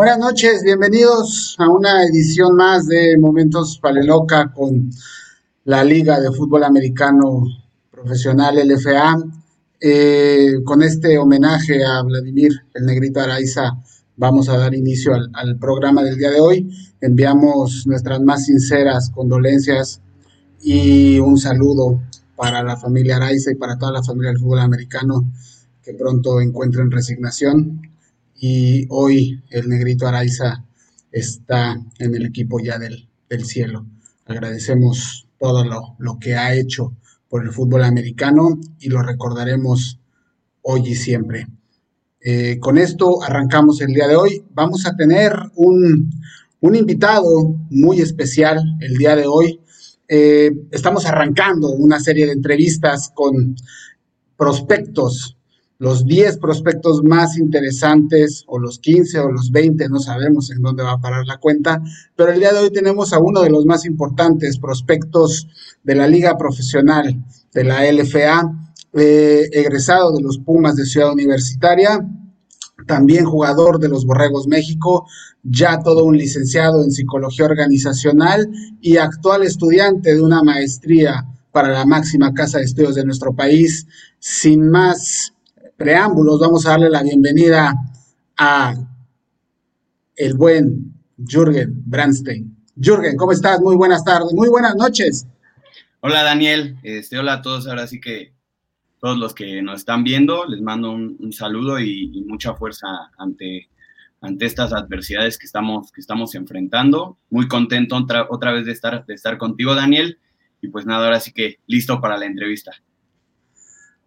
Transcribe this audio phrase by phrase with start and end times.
[0.00, 4.88] Buenas noches, bienvenidos a una edición más de Momentos Paleloca con
[5.64, 7.42] la Liga de Fútbol Americano
[7.90, 9.22] Profesional LFA.
[9.78, 13.78] Eh, con este homenaje a Vladimir el Negrito Araiza,
[14.16, 16.74] vamos a dar inicio al, al, programa del día de hoy.
[17.02, 20.00] Enviamos nuestras más sinceras condolencias
[20.62, 22.00] y un saludo
[22.36, 25.30] para la familia Araiza y para toda la familia del fútbol americano
[25.82, 27.82] que pronto encuentren resignación
[28.42, 30.64] y hoy el negrito Araiza
[31.12, 33.84] está en el equipo ya del, del cielo.
[34.24, 36.96] Agradecemos todo lo, lo, que ha hecho
[37.28, 40.00] por el fútbol americano y lo recordaremos
[40.62, 41.48] hoy y siempre.
[42.22, 44.42] Eh, con esto arrancamos el día de hoy.
[44.54, 46.10] Vamos a tener un,
[46.60, 49.60] un invitado muy especial el día de hoy.
[50.08, 53.54] Eh, estamos arrancando una serie de entrevistas con
[54.38, 55.36] prospectos
[55.80, 60.82] los 10 prospectos más interesantes, o los 15 o los 20, no sabemos en dónde
[60.82, 61.82] va a parar la cuenta,
[62.14, 65.48] pero el día de hoy tenemos a uno de los más importantes prospectos
[65.82, 67.24] de la liga profesional
[67.54, 72.06] de la LFA, eh, egresado de los Pumas de Ciudad Universitaria,
[72.86, 75.06] también jugador de los Borregos México,
[75.42, 78.50] ya todo un licenciado en psicología organizacional
[78.82, 83.86] y actual estudiante de una maestría para la máxima casa de estudios de nuestro país.
[84.18, 85.32] Sin más
[85.80, 87.74] preámbulos, vamos a darle la bienvenida
[88.36, 88.74] a
[90.14, 92.54] el buen Jürgen Brandstein.
[92.76, 93.62] Jürgen, ¿cómo estás?
[93.62, 95.26] Muy buenas tardes, muy buenas noches.
[96.00, 98.34] Hola Daniel, este, hola a todos, ahora sí que
[99.00, 102.86] todos los que nos están viendo, les mando un, saludo y, mucha fuerza
[103.16, 103.70] ante,
[104.20, 107.16] ante estas adversidades que estamos, que estamos enfrentando.
[107.30, 110.18] Muy contento otra, otra vez de estar, de estar contigo, Daniel.
[110.60, 112.72] Y pues nada, ahora sí que listo para la entrevista.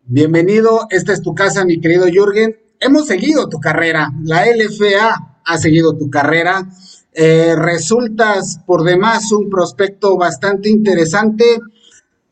[0.06, 2.58] Bienvenido, esta es tu casa, mi querido Jürgen.
[2.82, 6.70] Hemos seguido tu carrera, la LFA ha seguido tu carrera.
[7.14, 11.46] Eh, resultas por demás un prospecto bastante interesante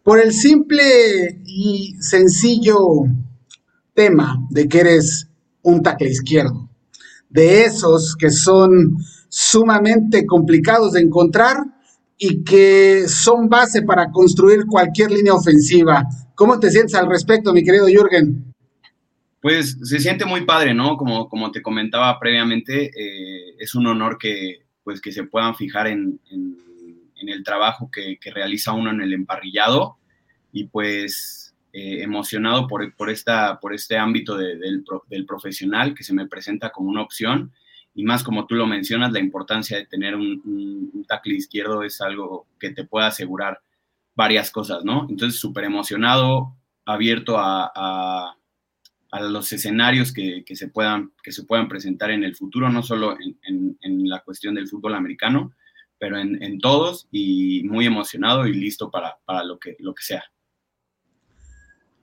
[0.04, 3.06] por el simple y sencillo
[3.94, 5.30] tema de que eres
[5.62, 6.70] un tackle izquierdo,
[7.30, 8.98] de esos que son
[9.30, 11.56] sumamente complicados de encontrar
[12.24, 16.06] y que son base para construir cualquier línea ofensiva.
[16.36, 18.54] ¿Cómo te sientes al respecto, mi querido Jürgen?
[19.42, 20.98] Pues se siente muy padre, ¿no?
[20.98, 25.88] Como, como te comentaba previamente, eh, es un honor que, pues, que se puedan fijar
[25.88, 29.98] en, en, el trabajo que, que, realiza uno en el emparrillado
[30.52, 36.04] y pues eh, emocionado por, por, esta, por este ámbito de, del, del profesional que
[36.04, 37.52] se me presenta como una opción
[37.94, 42.48] y más como tú lo mencionas, la importancia de tener un, tackle izquierdo es algo
[42.60, 43.60] que te puede asegurar
[44.16, 45.08] varias cosas, ¿no?
[45.10, 46.56] Entonces, súper emocionado,
[46.86, 48.38] abierto a, a,
[49.12, 52.82] a los escenarios que, que, se puedan, que se puedan presentar en el futuro, no
[52.82, 55.52] solo en, en, en la cuestión del fútbol americano,
[55.98, 60.04] pero en, en, todos y muy emocionado y listo para, para lo, que, lo que
[60.04, 60.24] sea.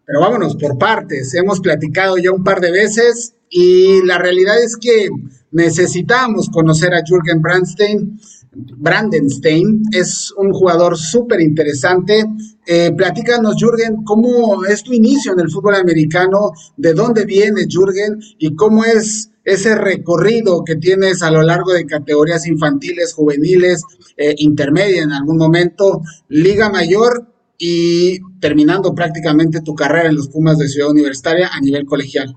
[0.08, 1.34] Pero vámonos por partes.
[1.34, 5.10] Hemos platicado ya un par de veces y la realidad es que
[5.50, 8.18] necesitamos conocer a Jürgen Brandstein.
[8.50, 12.24] Brandenstein es un jugador súper interesante.
[12.66, 18.18] Eh, platícanos, Jürgen, cómo es tu inicio en el fútbol americano, de dónde viene Jürgen
[18.38, 23.82] y cómo es ese recorrido que tienes a lo largo de categorías infantiles, juveniles,
[24.16, 27.26] eh, intermedia en algún momento, Liga Mayor
[27.58, 32.36] y terminando prácticamente tu carrera en los Pumas de Ciudad Universitaria a nivel colegial.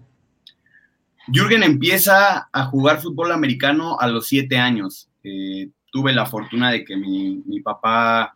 [1.27, 5.07] Jürgen empieza a jugar fútbol americano a los siete años.
[5.23, 8.35] Eh, tuve la fortuna de que mi, papá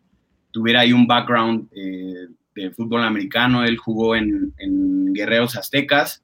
[0.52, 3.64] tuviera ahí un background eh, de fútbol americano.
[3.64, 4.54] Él jugó en,
[5.14, 6.24] Guerreros Aztecas.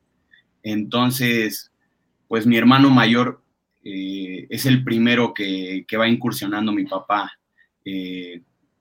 [0.64, 1.72] Entonces,
[2.28, 3.42] pues mi hermano mayor
[3.84, 7.32] eh, es el primero que, que, va incursionando mi papá.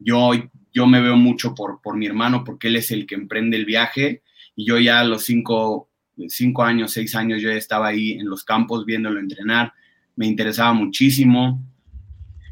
[0.00, 0.32] Yo,
[0.72, 3.64] yo me veo mucho por, por mi hermano porque él es el que emprende el
[3.64, 4.22] viaje
[4.56, 5.90] y yo ya a los cinco
[6.28, 9.72] cinco años, seis años, yo estaba ahí en los campos viéndolo entrenar,
[10.16, 11.64] me interesaba muchísimo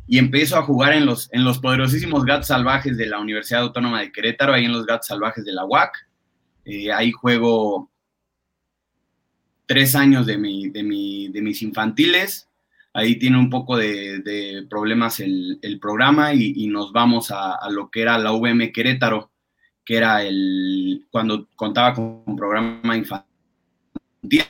[0.06, 4.00] y empiezo a jugar en los, en los poderosísimos gatos salvajes de la Universidad Autónoma
[4.00, 5.92] de Querétaro, ahí en los gatos salvajes de la UAC.
[6.64, 7.90] Eh, ahí juego
[9.66, 12.47] tres años de, mi, de, mi, de, mis infantiles.
[12.98, 18.02] Ahí tiene un poco de, problemas el, programa y, nos vamos a, a, lo que
[18.02, 19.30] era la VM Querétaro,
[19.84, 24.42] que era el cuando contaba con un programa infantil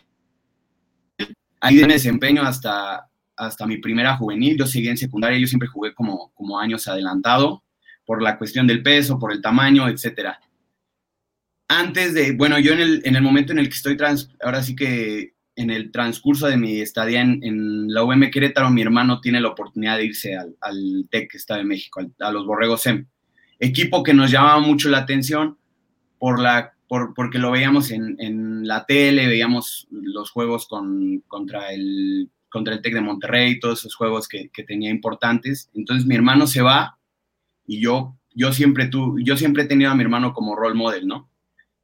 [1.61, 4.57] Ahí de desempeño hasta, hasta mi primera juvenil.
[4.57, 7.62] Yo seguí en secundaria, yo siempre jugué como, como años adelantado
[8.07, 10.40] por la cuestión del peso, por el tamaño, etcétera.
[11.69, 14.62] Antes de, bueno, yo en el, en el momento en el que estoy trans, ahora
[14.62, 19.41] sí que en el transcurso de mi estadía en, la UM Querétaro, mi hermano tiene
[19.41, 23.07] la oportunidad de irse al, TEC que está de México, a los Borregos SEM.
[23.59, 25.59] Equipo que nos llamaba mucho la atención
[26.19, 32.31] por la, por, porque lo veíamos en, la tele, veíamos los juegos con, contra, el,
[32.49, 35.71] contra el TEC de Monterrey, todos esos juegos que, que, tenía importantes.
[35.75, 36.99] Entonces mi hermano se va
[37.67, 41.09] y yo, yo, siempre tu, yo siempre he tenido a mi hermano como role model,
[41.09, 41.29] ¿no?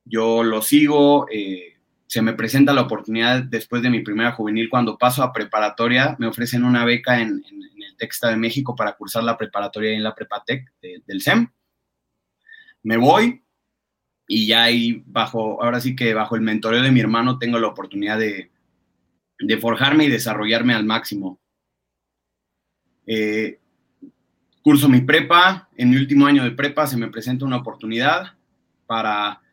[0.05, 1.27] Yo lo sigo.
[1.33, 1.74] Eh,
[2.07, 6.27] se me presenta la oportunidad después de mi primera juvenil, cuando paso a preparatoria, me
[6.27, 10.73] ofrecen una beca en, el Texta de México para cursar la preparatoria en la Prepatec
[10.81, 11.49] del SEM.
[12.83, 13.43] Me voy
[14.27, 17.69] y ya ahí bajo, ahora sí que bajo el mentoreo de mi hermano tengo la
[17.69, 18.51] oportunidad de,
[19.61, 21.39] forjarme y desarrollarme al máximo.
[23.07, 23.61] Eh,
[24.63, 28.35] curso mi prepa, en mi último año de prepa se me presenta una oportunidad
[28.87, 29.44] para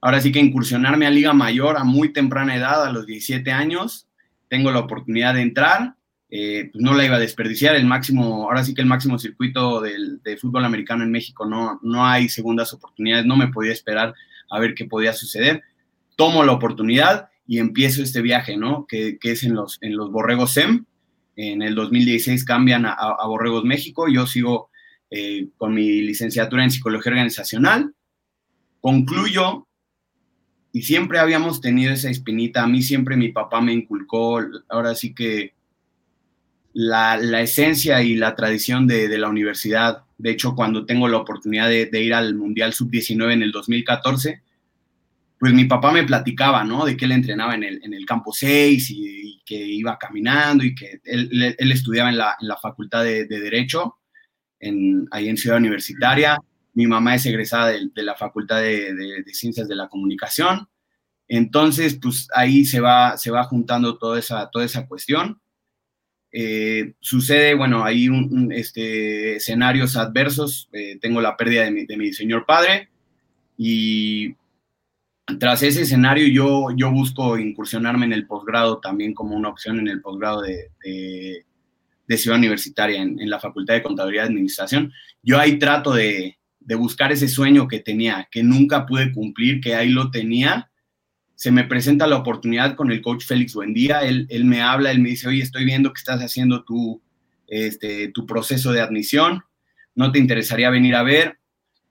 [0.00, 4.08] ahora sí que incursionarme a Liga Mayor a muy temprana edad, a los 17 años,
[4.48, 5.94] tengo la oportunidad de entrar,
[6.28, 9.80] eh, pues no la iba a desperdiciar, el máximo, ahora sí que el máximo circuito
[9.80, 14.14] del, de fútbol americano en México, no, no hay segundas oportunidades, no me podía esperar
[14.50, 15.62] a ver qué podía suceder,
[16.16, 18.86] tomo la oportunidad y empiezo este viaje, ¿no?
[18.86, 20.84] Que, es en los, en los Borregos SEM,
[21.36, 24.70] en el 2016 cambian a, Borregos México, yo sigo
[25.10, 27.94] eh, con mi licenciatura en psicología organizacional,
[28.80, 29.65] concluyo
[30.76, 32.62] y siempre habíamos tenido esa espinita.
[32.62, 35.54] A mí siempre mi papá me inculcó, ahora sí que
[36.74, 40.04] la, esencia y la tradición de, la universidad.
[40.18, 44.42] De hecho, cuando tengo la oportunidad de, ir al Mundial Sub-19 en el 2014,
[45.40, 46.84] pues mi papá me platicaba, ¿no?
[46.84, 50.74] De que él entrenaba en el, en el campo 6 y, que iba caminando y
[50.74, 53.96] que él, estudiaba en la, Facultad de, Derecho,
[54.60, 56.38] en, ahí en Ciudad Universitaria
[56.76, 60.68] mi mamá es egresada de, la Facultad de, Ciencias de la Comunicación.
[61.26, 65.40] Entonces, pues ahí se va, se va juntando toda esa, toda esa cuestión.
[66.30, 70.68] Eh, sucede, bueno, hay un, este, escenarios adversos.
[70.70, 72.90] Eh, tengo la pérdida de mi, de mi, señor padre
[73.56, 74.34] y
[75.38, 79.88] tras ese escenario yo, yo busco incursionarme en el posgrado también como una opción en
[79.88, 84.92] el posgrado de, de, Ciudad Universitaria en, en, la Facultad de Contaduría y Administración.
[85.22, 86.35] Yo ahí trato de,
[86.66, 90.68] de buscar ese sueño que tenía, que nunca pude cumplir, que ahí lo tenía,
[91.36, 94.98] se me presenta la oportunidad con el coach Félix Buendía, él, él me habla, él
[94.98, 97.00] me dice, oye, estoy viendo que estás haciendo tu,
[97.46, 99.44] este, tu proceso de admisión,
[99.94, 101.38] ¿no te interesaría venir a ver?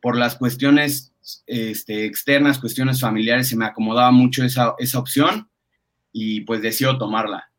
[0.01, 1.13] Por las cuestiones
[1.47, 5.49] este, externas, cuestiones familiares, se me acomodaba mucho esa, esa opción
[6.11, 7.49] y pues decido tomarla.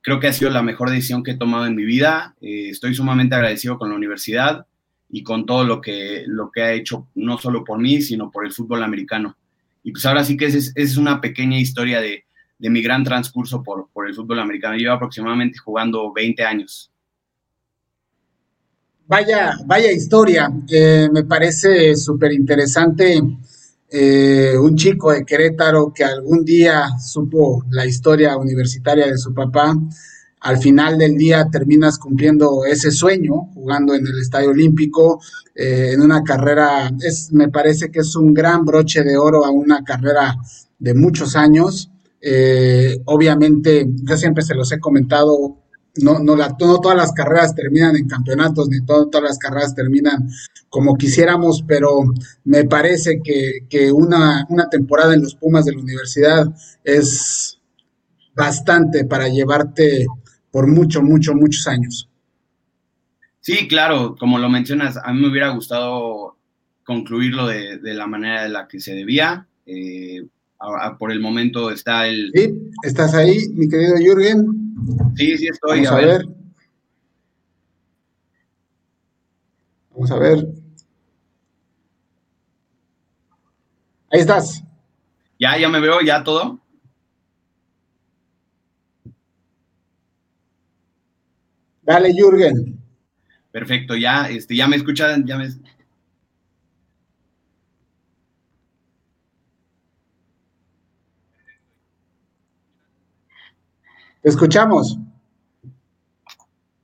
[0.00, 2.34] Creo que ha sido la mejor decisión que he tomado en mi vida.
[2.40, 4.66] Eh, estoy sumamente agradecido con la universidad
[5.10, 8.44] y con todo lo que, lo que ha hecho, no solo por mí, sino por
[8.44, 9.36] el fútbol americano.
[9.82, 12.24] Y pues ahora sí que es, es una pequeña historia de,
[12.58, 14.76] de mi gran transcurso por, por, el fútbol americano.
[14.76, 16.90] Llevo aproximadamente jugando 20 años.
[19.06, 20.52] Vaya, vaya historia.
[20.68, 23.22] Eh, me parece súper interesante.
[23.90, 29.74] Eh, un chico de Querétaro que algún día supo la historia universitaria de su papá
[30.40, 35.20] al final del día terminas cumpliendo ese sueño jugando en el Estadio Olímpico,
[35.54, 39.50] eh, en una carrera, es, me parece que es un gran broche de oro a
[39.50, 40.36] una carrera
[40.78, 41.90] de muchos años.
[42.20, 45.56] Eh, obviamente, yo siempre se los he comentado,
[45.96, 50.28] no, no, la, no todas las carreras terminan en campeonatos, ni todas las carreras terminan
[50.68, 52.04] como quisiéramos, pero
[52.44, 56.46] me parece que, una temporada en los Pumas de la universidad
[56.84, 57.58] es
[58.38, 60.06] bastante para llevarte
[60.58, 62.08] por mucho, mucho, muchos años.
[63.38, 66.36] Sí, claro, como lo mencionas, a mí me hubiera gustado
[66.82, 69.46] concluirlo de, la manera de la que se debía.
[69.66, 70.26] Eh,
[70.98, 72.32] por el momento está el...
[72.34, 74.74] Sí, estás ahí, mi querido Jürgen.
[75.14, 75.84] Sí, sí estoy.
[75.84, 76.26] Vamos a, ver.
[79.92, 80.48] Vamos a ver.
[84.10, 84.64] Ahí estás.
[85.38, 86.58] Ya, ya me veo, ya todo.
[91.88, 92.78] Dale, Jürgen.
[93.50, 95.48] Perfecto, ya, este, ya me escuchan, ya me.
[104.20, 104.98] Te escuchamos.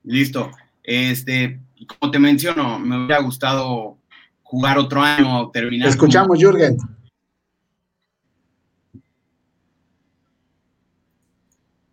[0.05, 0.51] Listo.
[0.83, 1.61] Este,
[1.99, 3.99] como te menciono, me hubiera gustado
[4.43, 5.89] jugar otro año, terminar.
[5.89, 6.79] Te escuchamos, Jürgen.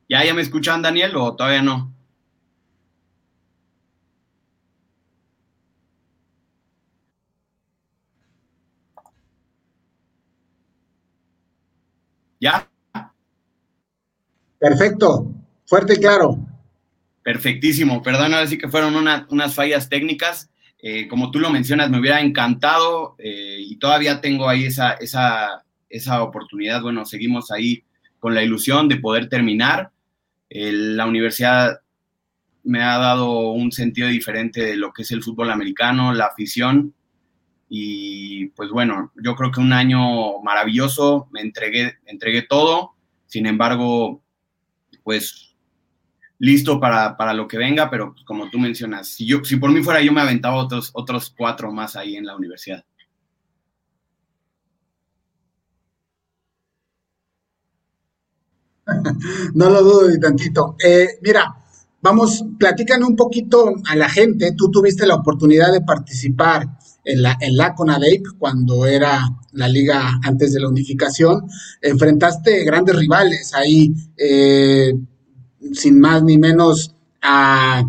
[0.08, 1.91] ¿Ya, ya me escuchan, Daniel, o todavía no?
[12.42, 12.68] ¿Ya?
[14.60, 15.32] Perfecto,
[15.66, 16.38] fuerte y claro.
[17.24, 20.50] Perfectísimo, perdón, ahora sí que fueron unas fallas técnicas.
[20.80, 25.64] Eh, como tú lo mencionas, me hubiera encantado eh, y todavía tengo ahí esa, esa,
[25.88, 26.82] esa, oportunidad.
[26.82, 27.84] Bueno, seguimos ahí
[28.20, 29.92] con la ilusión de poder terminar.
[30.50, 31.82] la universidad
[32.64, 36.96] me ha dado un sentido diferente de lo que es el fútbol americano, la afición.
[37.74, 42.96] Y pues bueno, yo creo que un año maravilloso, me entregué, entregué todo.
[43.28, 44.22] Sin embargo,
[45.04, 45.56] pues
[46.38, 49.82] listo para, para, lo que venga, pero como tú mencionas, si, yo, si por mí
[49.82, 52.84] fuera yo me aventaba otros, otros cuatro más ahí en la universidad.
[59.54, 60.76] No lo dudo ni tantito.
[60.86, 61.56] Eh, mira,
[62.02, 64.56] vamos, platican un poquito a la gente.
[64.58, 66.68] Tú tuviste la oportunidad de participar
[67.04, 69.22] en la, en la CONADEIP cuando era
[69.54, 71.48] la liga antes de la unificación.
[71.82, 73.94] Enfrentaste grandes rivales ahí.
[74.18, 74.94] Eh,
[75.74, 77.84] sin más ni menos a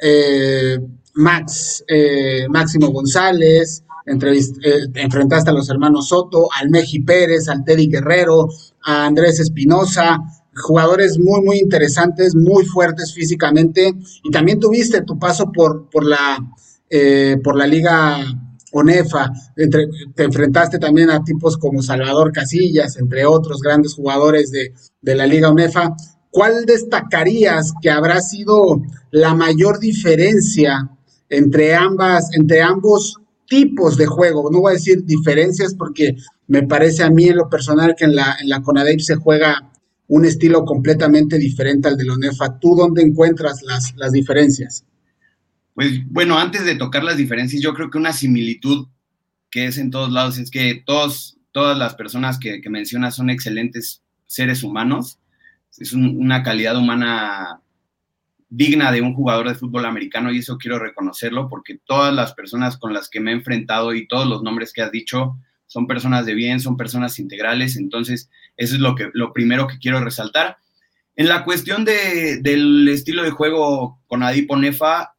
[0.00, 0.78] eh,
[1.14, 8.48] Max, eh, Máximo González, enfrentaste a los hermanos Soto, al Meji Pérez, al Teddy Guerrero,
[8.84, 10.18] a Andrés Espinosa,
[10.54, 13.92] jugadores muy, muy interesantes, muy fuertes físicamente,
[14.22, 16.38] y también tuviste tu paso por, por, la,
[17.42, 18.18] por la Liga
[18.72, 19.32] ONEFA,
[20.14, 25.26] te enfrentaste también a tipos como Salvador Casillas, entre otros grandes jugadores de, de la
[25.26, 25.94] Liga ONEFA.
[26.30, 30.90] ¿cuál destacarías que habrá sido la mayor diferencia
[31.28, 34.50] entre ambas, entre ambos tipos de juego?
[34.50, 38.14] No voy a decir diferencias porque me parece a mí en lo personal que en
[38.14, 38.62] la, en la
[38.98, 39.70] se juega
[40.08, 42.58] un estilo completamente diferente al de la ONEFA.
[42.58, 44.84] ¿Tú dónde encuentras las, las diferencias?
[45.78, 48.88] Pues bueno, antes de tocar las diferencias, yo creo que una similitud
[49.48, 53.30] que es en todos lados es que todos, todas las personas que, que mencionas son
[53.30, 55.20] excelentes seres humanos
[55.76, 57.60] es una calidad humana
[58.48, 62.76] digna de un jugador de fútbol americano y eso quiero reconocerlo porque todas las personas
[62.76, 65.38] con las que me he enfrentado y todos los nombres que has dicho
[65.68, 69.78] son personas de bien, son personas integrales, entonces eso es lo, que, lo primero que
[69.78, 70.56] quiero resaltar.
[71.14, 75.14] En la cuestión del estilo de juego con Adipo Nefa,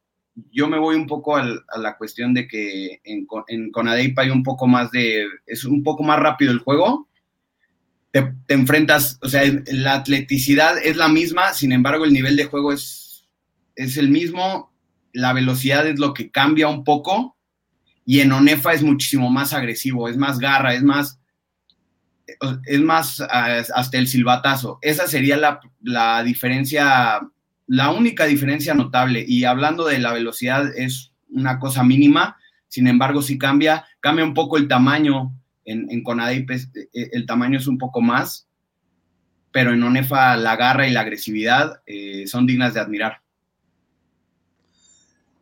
[0.50, 1.44] yo me voy un poco a
[1.78, 6.18] la cuestión de que en, en hay un poco más de, es un poco más
[6.18, 7.08] rápido el juego,
[8.12, 12.72] te, enfrentas, o sea, la atleticidad es la misma, sin embargo el nivel de juego
[12.72, 13.28] es,
[13.76, 14.72] es el mismo,
[15.12, 17.36] la velocidad es lo que cambia un poco
[18.04, 21.20] y en Onefa es muchísimo más agresivo, es más garra, es más,
[22.64, 24.78] es más hasta el silbatazo.
[24.82, 27.20] Esa sería la, la diferencia,
[27.70, 33.22] la única diferencia notable y hablando de la velocidad es una cosa mínima, sin embargo
[33.22, 35.32] si cambia, cambia un poco el tamaño,
[35.64, 38.48] en, en eh, el tamaño es un poco más,
[39.52, 43.18] pero en Onefa la garra y la agresividad eh, son dignas de admirar.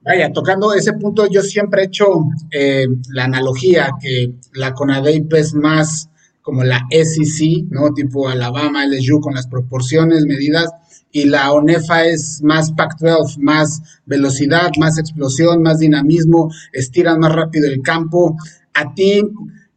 [0.03, 5.55] Vaya, tocando ese punto, yo siempre he hecho eh, la analogía que la CONADEIP es
[5.55, 6.11] más
[6.43, 7.95] como la SEC, ¿no?
[7.95, 10.71] Tipo Alabama, LSU, con las proporciones, medidas,
[11.11, 17.67] y la ONEFA es más Pac-12, más velocidad, más explosión, más dinamismo, estiran más rápido
[17.67, 18.37] el campo.
[18.75, 19.23] A ti,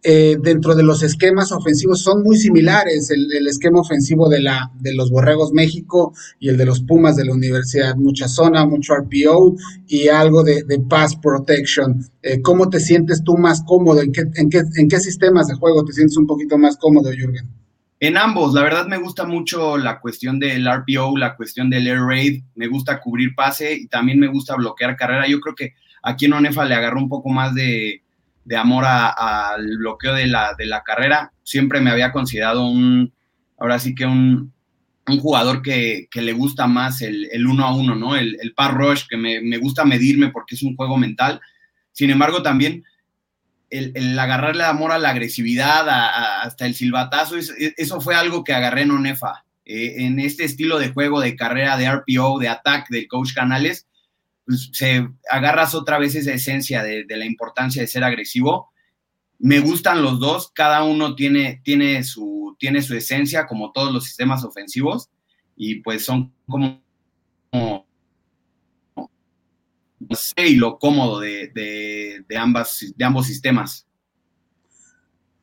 [0.04, 4.96] eh, dentro de los esquemas ofensivos son muy similares, el, esquema ofensivo de, la, de
[4.96, 9.56] los Borregos México y el de los Pumas de la Universidad, mucha zona, mucho RPO
[9.88, 12.04] y algo de, pass protection.
[12.24, 14.02] Eh, ¿Cómo te sientes tú más cómodo?
[14.02, 17.12] ¿En qué, en, qué, ¿En qué sistemas de juego te sientes un poquito más cómodo,
[17.12, 17.61] Jürgen?
[18.04, 22.02] En ambos, la verdad me gusta mucho la cuestión del RPO, la cuestión del air
[22.02, 25.28] raid, me gusta cubrir pase y también me gusta bloquear carrera.
[25.28, 28.02] Yo creo que aquí en Onefa le agarró un poco más de,
[28.58, 31.32] amor al bloqueo de la, de la carrera.
[31.44, 33.14] Siempre me había considerado un,
[33.60, 34.52] ahora sí que un,
[35.06, 38.16] jugador que, le gusta más el, uno a uno, ¿no?
[38.16, 41.40] El, el par rush, que me, gusta medirme porque es un juego mental.
[41.92, 42.84] Sin embargo, también
[43.72, 45.88] el, agarrarle amor a la agresividad,
[46.44, 49.46] hasta el silbatazo, eso fue algo que agarré en Onefa.
[49.64, 53.88] Eh, en este estilo de juego de carrera, de RPO, de ataque del coach Canales,
[54.46, 58.72] pues, se agarras otra vez esa esencia de, la importancia de ser agresivo.
[59.40, 64.04] Me gustan los dos, cada uno tiene, tiene, su, tiene su esencia, como todos los
[64.04, 65.10] sistemas ofensivos,
[65.56, 66.84] y pues son como,
[70.38, 73.86] y lo cómodo de, ambas, de ambos sistemas.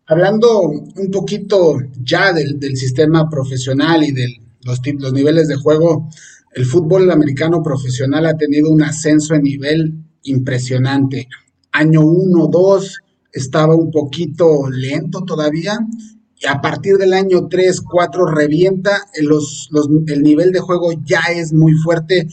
[0.07, 4.27] Hablando un poquito ya del, sistema profesional y de
[4.63, 6.09] los, los niveles de juego,
[6.55, 11.29] el fútbol americano profesional ha tenido un ascenso en nivel impresionante.
[11.73, 12.99] Año 1, 2
[13.33, 15.79] estaba un poquito lento todavía
[16.47, 19.69] a partir del año 3, 4 revienta, los,
[20.07, 22.29] el nivel de juego ya es muy fuerte,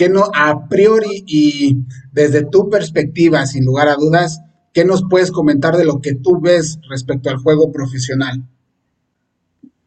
[0.00, 1.76] que no a priori y
[2.10, 4.40] desde tu perspectiva, sin lugar a dudas,
[4.72, 8.42] ¿qué nos puedes comentar de lo que tú ves respecto al juego profesional?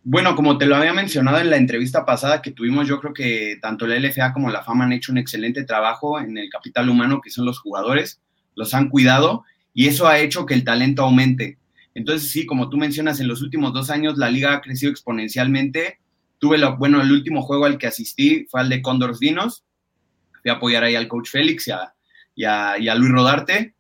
[0.04, 3.58] Bueno, como te lo había mencionado en la entrevista pasada que tuvimos, yo creo que
[3.60, 7.20] tanto la LFA como la FAMA han hecho un excelente trabajo en el capital humano,
[7.20, 8.22] que son los jugadores,
[8.54, 11.58] los han cuidado y eso ha hecho que el talento aumente.
[11.96, 15.98] Entonces, sí, como tú mencionas, en los últimos dos años la liga ha crecido exponencialmente.
[16.38, 19.64] Tuve, lo, bueno, el último juego al que asistí fue al de Condors Dinos.
[20.46, 21.70] A apoyar ahí al coach Félix
[22.36, 23.76] y a Luis Rodarte.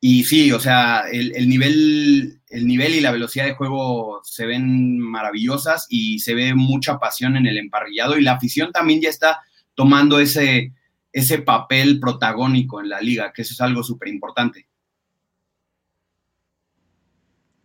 [0.00, 5.00] Y sí, o sea, el, nivel, el nivel y la velocidad de juego se ven
[5.00, 9.40] maravillosas y se ve mucha pasión en el emparrillado y la afición también ya está
[9.74, 10.72] tomando ese,
[11.12, 14.68] ese papel protagónico en la liga, que eso es algo súper importante.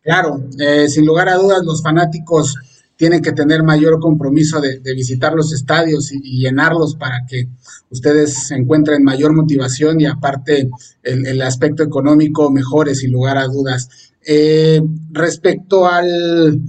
[0.02, 2.56] Claro, eh, sin lugar a dudas, los fanáticos
[3.02, 7.48] tienen que tener mayor compromiso de, visitar los estadios y, llenarlos para que
[7.90, 10.70] ustedes encuentren mayor motivación y aparte
[11.02, 13.90] el, aspecto económico mejore sin lugar a dudas.
[14.24, 16.62] Eh, respecto al,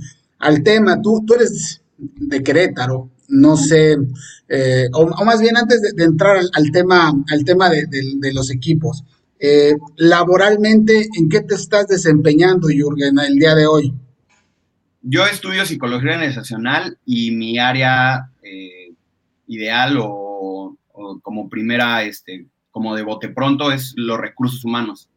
[0.65, 3.99] tema, tú, tú eres de Querétaro, no sé,
[4.49, 9.05] eh, o, más bien antes de, entrar al, tema, al tema de, los equipos,
[9.39, 13.93] eh, laboralmente, ¿en qué te estás desempeñando, Jürgen, el día de hoy?
[15.05, 18.93] Yo estudio psicología organizacional y mi área eh,
[19.49, 20.79] ideal o,
[21.23, 25.09] como primera, este, como de bote pronto, es los recursos humanos.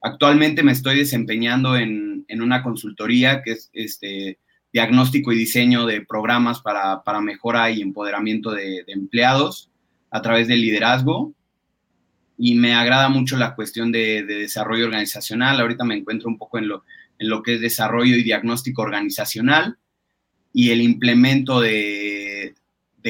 [0.00, 4.38] Actualmente me estoy desempeñando en, una consultoría que es este,
[4.72, 9.70] diagnóstico y diseño de programas para, mejora y empoderamiento de, empleados
[10.10, 11.34] a través del liderazgo.
[12.38, 15.60] Y me agrada mucho la cuestión de, de desarrollo organizacional.
[15.60, 16.84] Ahorita me encuentro un poco en lo,
[17.20, 19.76] en lo que es desarrollo y diagnóstico organizacional
[20.52, 22.54] y el implemento de,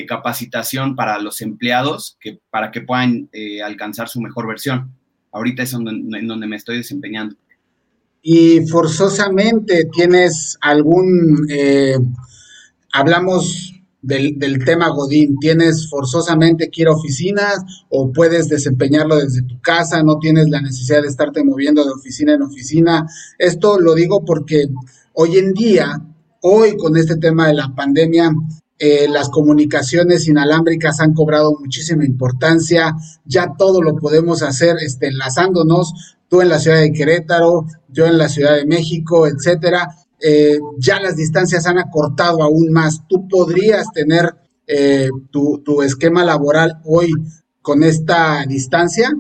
[0.07, 4.93] capacitación para los empleados que, para que puedan eh, alcanzar su mejor versión.
[5.33, 7.37] Ahorita es en donde me estoy desempeñando.
[8.23, 11.97] Y forzosamente tienes algún, eh,
[12.93, 15.39] hablamos del, tema Godín?
[15.39, 20.03] ¿Tienes forzosamente que ir a oficinas o puedes desempeñarlo desde tu casa?
[20.03, 23.07] ¿No tienes la necesidad de estarte moviendo de oficina en oficina?
[23.39, 24.69] Esto lo digo porque
[25.15, 26.03] hoy en día,
[26.43, 28.33] hoy con este tema de la pandemia,
[28.79, 36.17] eh, las comunicaciones inalámbricas han cobrado muchísima importancia, ya todo lo podemos hacer este, enlazándonos,
[36.29, 41.01] tú en la ciudad de Querétaro, yo en la Ciudad de México, etcétera, eh, ya
[41.01, 43.07] las distancias han acortado aún más.
[43.09, 44.35] ¿Tú podrías tener
[44.67, 47.13] eh, tu, esquema laboral hoy
[47.63, 49.11] con esta distancia?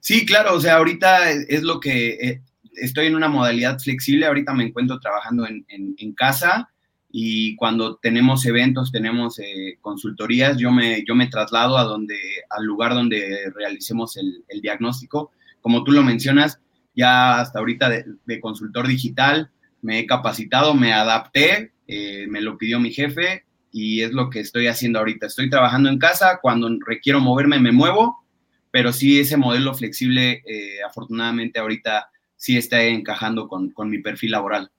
[0.00, 2.42] Sí, claro, o sea, ahorita es lo que eh,
[2.74, 6.68] estoy en una modalidad flexible, ahorita me encuentro trabajando en, casa
[7.10, 9.38] y cuando tenemos eventos, tenemos
[9.80, 12.16] consultorías, yo me, yo me traslado a donde,
[12.50, 15.30] al lugar donde realicemos el, diagnóstico.
[15.60, 16.58] Como tú lo mencionas,
[16.94, 19.50] ya hasta ahorita de consultor digital,
[19.82, 24.40] me he capacitado, me adapté, eh, me lo pidió mi jefe y es lo que
[24.40, 25.26] estoy haciendo ahorita.
[25.26, 28.24] Estoy trabajando en casa, cuando requiero moverme me muevo,
[28.70, 34.70] pero sí ese modelo flexible, eh, afortunadamente ahorita sí está encajando con, mi perfil laboral.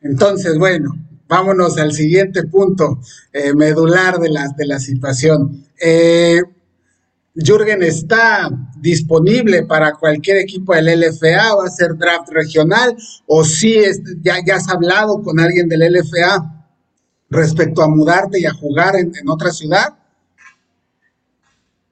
[0.00, 3.00] Entonces, bueno, vámonos al siguiente punto
[3.32, 5.64] eh, medular de la, de la situación.
[7.40, 12.96] Jürgen está disponible para cualquier equipo del LFA, va a ser draft regional,
[13.26, 13.76] o si
[14.22, 16.66] ya, ya has hablado con alguien del LFA
[17.30, 19.96] respecto a mudarte y a jugar en, otra ciudad.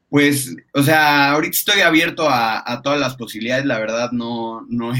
[0.09, 4.93] Pues, o sea, ahorita estoy abierto a, todas las posibilidades, la verdad no, no,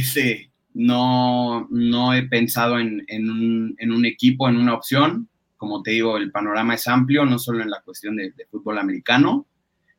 [0.75, 5.29] no, no he pensado en, un, equipo, en una opción.
[5.57, 9.47] Como te digo, el panorama es amplio, no solo en la cuestión de fútbol americano,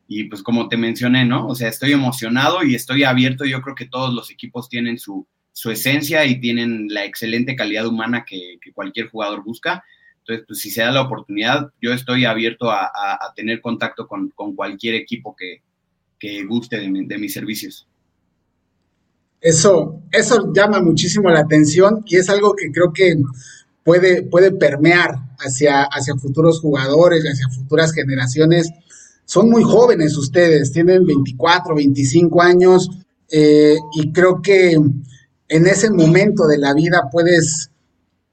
[0.08, 1.48] y pues como te mencioné, ¿no?
[1.48, 3.44] O sea, estoy emocionado y estoy abierto.
[3.46, 5.28] Yo creo que todos los equipos tienen su,
[5.66, 9.84] esencia y tienen la excelente calidad humana que, cualquier jugador busca.
[10.20, 12.90] Entonces, pues si se da la oportunidad, yo estoy abierto a,
[13.36, 17.86] tener contacto con, cualquier equipo que, guste de, mis servicios.
[19.42, 23.16] Eso, eso llama muchísimo la atención y es algo que creo que
[23.84, 28.72] puede, puede permear hacia, hacia futuros jugadores, hacia futuras generaciones
[29.28, 32.90] son muy jóvenes ustedes, tienen 24, 25 años
[33.30, 37.70] eh, y creo que en ese momento de la vida puedes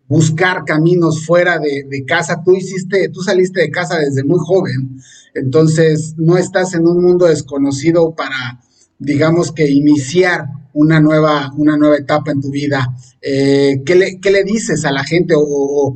[0.07, 2.43] buscar caminos fuera de, casa.
[2.45, 5.01] Tú hiciste, tú saliste de casa desde muy joven,
[5.35, 8.61] entonces no estás en un mundo desconocido para,
[8.97, 12.87] digamos que, iniciar una nueva, una nueva etapa en tu vida.
[13.21, 15.35] Eh, ¿qué, le, ¿qué, le, dices a la gente?
[15.37, 15.93] O,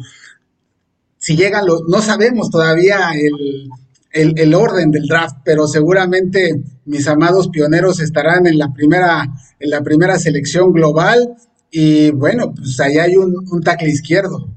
[1.18, 3.68] si llegan no sabemos todavía el,
[4.12, 9.70] el, el, orden del draft, pero seguramente mis amados pioneros estarán en la primera, en
[9.70, 11.34] la primera selección global.
[11.70, 14.48] Y bueno, pues ahí hay un, un tackle izquierdo.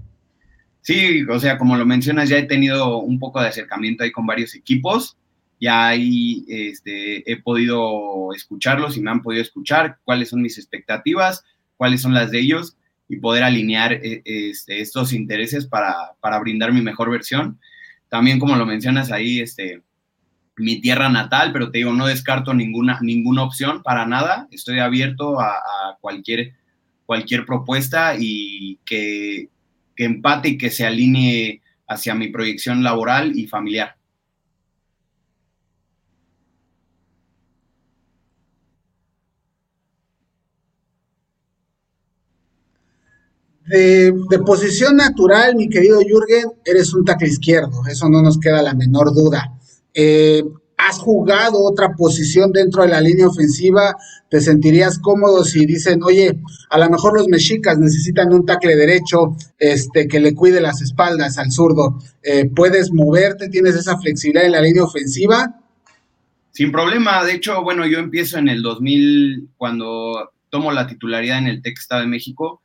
[0.82, 4.26] Sí, o sea, como lo mencionas, ya he tenido un poco de acercamiento ahí con
[4.26, 5.18] varios equipos.
[5.60, 11.44] Ya ahí este, he podido escucharlos y me han podido escuchar cuáles son mis expectativas,
[11.78, 16.74] cuáles son las de ellos y poder alinear eh, este, estos intereses para, para, brindar
[16.74, 17.60] mi mejor versión.
[18.12, 19.84] También, como lo mencionas ahí, este,
[20.58, 24.50] mi tierra natal, pero te digo, no descarto ninguna, ninguna opción para nada.
[24.52, 26.54] Estoy abierto a, cualquier,
[27.06, 29.48] cualquier propuesta y que,
[29.96, 33.96] que empate y que se alinee hacia mi proyección laboral y familiar.
[43.72, 48.74] De, posición natural, mi querido Jürgen, eres un tackle izquierdo, eso no nos queda la
[48.74, 49.58] menor duda.
[49.94, 50.44] Eh,
[50.78, 53.96] has jugado otra posición dentro de la línea ofensiva,
[54.30, 59.36] te sentirías cómodo si dicen, oye, a lo mejor los mexicas necesitan un tackle derecho
[59.58, 62.00] este, que le cuide las espaldas al zurdo.
[62.24, 63.48] Eh, ¿Puedes moverte?
[63.50, 65.62] ¿Tienes esa flexibilidad en la línea ofensiva?
[66.52, 67.24] Sin problema.
[67.24, 71.78] De hecho, bueno, yo empiezo en el 2000, cuando tomo la titularidad en el TEC
[71.78, 72.62] Estado de México,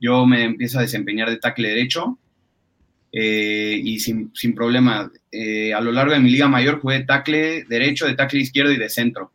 [0.00, 2.18] yo me empiezo a desempeñar de tackle derecho
[3.12, 5.10] eh, y sin, sin problema.
[5.30, 8.78] Eh, a lo largo de mi liga mayor jugué tackle derecho, de tackle izquierdo y
[8.78, 9.30] de centro.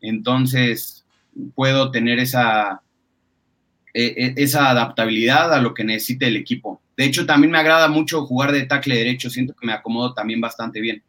[0.00, 1.04] Entonces
[1.54, 2.80] puedo tener esa,
[3.92, 6.80] e, e, esa adaptabilidad a lo que necesite el equipo.
[6.96, 10.40] De hecho, también me agrada mucho jugar de tackle derecho, siento que me acomodo también
[10.40, 11.02] bastante bien.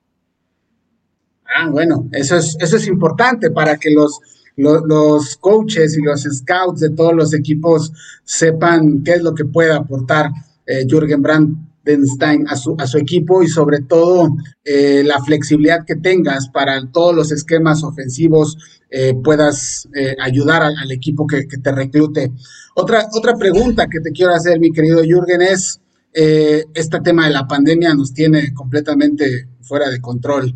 [1.46, 4.20] Ah, bueno, eso es, eso es importante para que los,
[4.58, 7.91] los, coaches y los scouts de todos los equipos
[8.24, 10.32] sepan qué es lo que puede aportar
[10.65, 15.96] eh, Jürgen Brandenstein a su, a su equipo y sobre todo eh, la flexibilidad que
[15.96, 18.58] tengas para todos los esquemas ofensivos
[18.89, 19.88] eh, puedas
[20.20, 22.32] ayudar al, equipo que, te reclute.
[22.76, 25.82] Otra, otra pregunta que te quiero hacer, mi querido Jürgen, es
[26.13, 30.54] este tema de la pandemia nos tiene completamente fuera de control.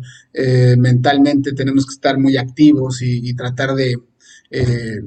[0.78, 3.96] mentalmente tenemos que estar muy activos y tratar de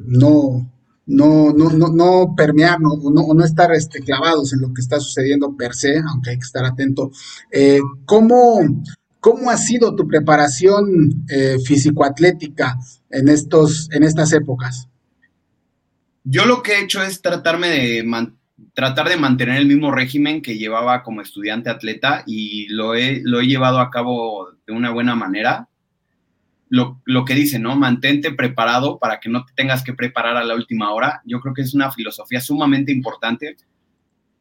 [0.06, 0.72] no
[1.08, 5.56] no, no, no, no permear no, no, estar este, clavados en lo que está sucediendo
[5.56, 7.12] per se, aunque hay que estar atento.
[7.52, 8.84] Eh, ¿cómo,
[9.20, 12.78] ¿Cómo ha sido tu preparación eh, físico-atlética
[13.10, 14.88] en, estos, en estas épocas?
[16.24, 18.04] Yo lo que he hecho es tratarme de
[18.74, 23.42] tratar de mantener el mismo régimen que llevaba como estudiante atleta y lo he, lo
[23.42, 25.68] he llevado a cabo de una buena manera
[26.70, 27.76] lo, lo, que dice, ¿no?
[27.76, 31.22] Mantente preparado para que no te tengas que preparar a la última hora.
[31.26, 33.56] Yo creo que es una filosofía sumamente importante.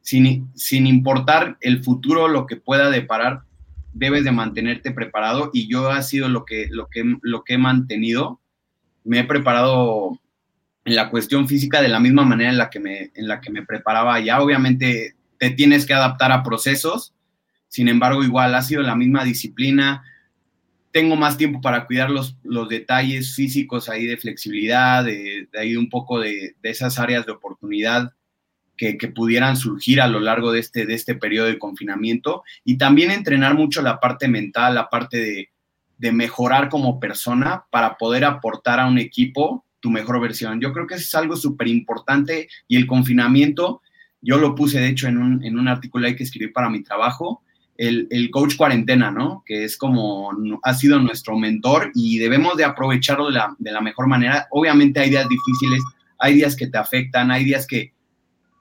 [0.01, 3.41] Sin, sin importar el futuro, lo que pueda deparar,
[3.93, 7.57] debes de mantenerte preparado y yo ha sido lo que, lo que, lo que he
[7.57, 8.39] mantenido.
[9.03, 10.19] Me he preparado
[10.85, 13.51] en la cuestión física de la misma manera en la que me, en la que
[13.51, 14.19] me preparaba.
[14.19, 14.39] Ya.
[14.41, 17.13] Obviamente te tienes que adaptar a procesos,
[17.67, 20.03] sin embargo, igual ha sido la misma disciplina,
[20.91, 25.89] tengo más tiempo para cuidar los, los detalles físicos ahí de flexibilidad, de, ahí un
[25.89, 28.13] poco de, esas áreas de oportunidad
[28.77, 32.43] que, pudieran surgir a lo largo de este, de este periodo de confinamiento.
[32.63, 35.49] Y también entrenar mucho la parte mental, la parte de,
[35.97, 40.59] de mejorar como persona para poder aportar a un equipo tu mejor versión.
[40.59, 43.83] Yo creo que es algo súper importante y el confinamiento,
[44.19, 47.43] yo lo puse de hecho en un, en un artículo que escribí para mi trabajo,
[47.77, 49.43] el, coach cuarentena, ¿no?
[49.45, 50.31] Que es como
[50.63, 54.47] ha sido nuestro mentor y debemos de aprovecharlo de la, mejor manera.
[54.49, 55.83] Obviamente hay días difíciles,
[56.17, 57.93] hay días que te afectan, hay días que,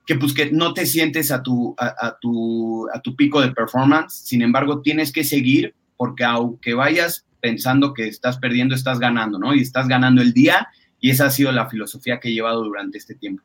[0.05, 4.13] que pues que no te sientes a tu, a, tu, a tu pico de performance,
[4.13, 9.55] sin embargo tienes que seguir porque aunque vayas pensando que estás perdiendo, estás ganando, ¿no?
[9.55, 10.69] Y estás ganando el día
[11.05, 13.43] y esa ha sido la filosofía que he llevado durante este tiempo.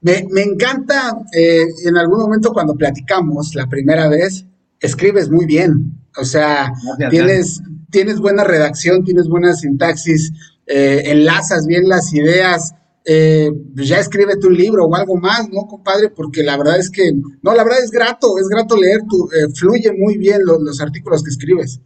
[0.00, 4.46] Me, encanta, eh, en algún momento cuando platicamos la primera vez,
[4.80, 5.92] escribes muy bien.
[6.16, 6.72] O sea,
[7.10, 7.60] tienes,
[7.90, 10.32] tienes buena redacción, tienes buena sintaxis,
[10.66, 12.74] eh, enlazas bien las ideas.
[13.04, 16.08] Eh, pues ya escríbete un libro o algo más, ¿no, compadre?
[16.08, 17.12] Porque la verdad es que,
[17.42, 21.28] no, la verdad es grato, es grato leer, tu, fluye muy bien los artículos que
[21.32, 21.82] escribes.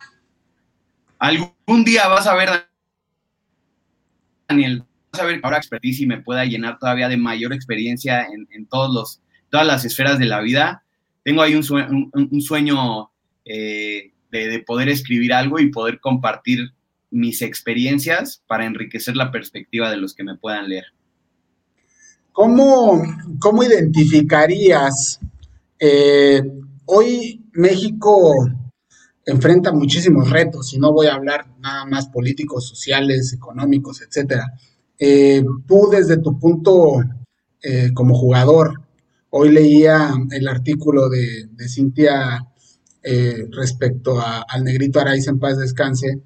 [1.18, 2.69] Algún día vas a ver,
[4.50, 8.92] Daniel, a ver ahora expertise y me pueda llenar todavía de mayor experiencia en, todos
[8.92, 10.82] los, todas las esferas de la vida.
[11.22, 13.10] Tengo ahí un, sueño, un, sueño
[13.44, 16.72] eh, de, poder escribir algo y poder compartir
[17.10, 20.86] mis experiencias para enriquecer la perspectiva de los que me puedan leer.
[22.32, 23.02] ¿Cómo,
[23.38, 25.20] cómo identificarías?
[25.78, 26.42] Eh,
[26.86, 28.50] hoy México
[29.26, 34.52] enfrenta muchísimos retos y no voy a hablar nada más políticos, sociales, económicos, etcétera.
[34.98, 37.02] Eh, tú desde tu punto
[37.62, 38.82] eh, como jugador,
[39.30, 42.46] hoy leía el artículo de, Cintia
[43.52, 46.20] respecto al negrito Araiza en paz descanse,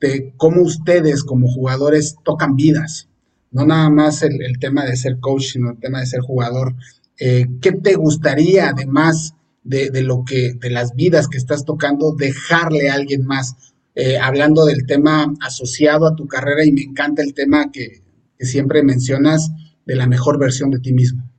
[0.00, 3.08] de cómo ustedes como jugadores tocan vidas,
[3.50, 6.74] no nada más el, tema de ser coach, sino el tema de ser jugador.
[7.18, 12.90] Eh, ¿Qué te gustaría, además de, lo que, de las vidas que estás tocando, dejarle
[12.90, 13.72] a alguien más?
[13.94, 18.02] Eh, hablando del tema asociado a tu carrera y me encanta el tema que,
[18.38, 19.50] siempre mencionas
[19.84, 21.30] de la mejor versión de ti mismo.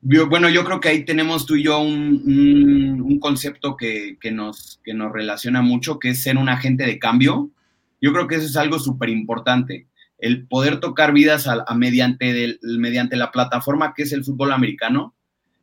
[0.00, 5.12] bueno, yo creo que ahí tenemos tú y yo un, concepto que, nos, que nos
[5.12, 7.52] relaciona mucho, que es ser un agente de cambio.
[8.00, 9.86] Yo creo que eso es algo súper importante
[10.22, 15.14] el poder tocar vidas a, mediante, mediante la plataforma que es el fútbol americano,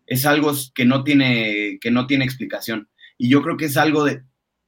[0.09, 2.89] es algo que no tiene, que no tiene explicación.
[3.17, 4.23] Y yo creo que es algo, de,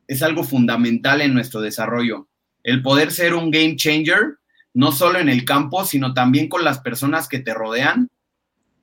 [0.07, 2.29] es algo fundamental en nuestro desarrollo.
[2.63, 4.37] El poder ser un game changer,
[4.75, 8.07] no solo en el campo, sino también con las personas que te rodean,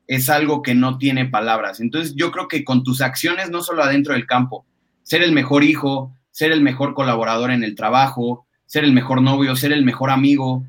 [0.09, 1.79] es algo que no tiene palabras.
[1.79, 4.67] Entonces yo creo que con tus acciones, no solo adentro del campo,
[5.05, 9.55] ser el mejor hijo, ser el mejor colaborador en el trabajo, ser el mejor novio,
[9.55, 10.65] ser el mejor amigo,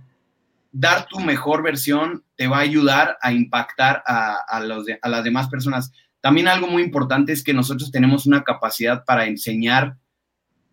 [0.71, 5.49] dar tu mejor versión te va a ayudar a impactar a, los a las demás
[5.49, 5.91] personas.
[6.21, 9.97] También algo muy importante es que nosotros tenemos una capacidad para enseñar